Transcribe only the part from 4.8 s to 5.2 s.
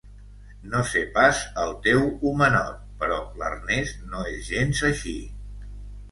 així.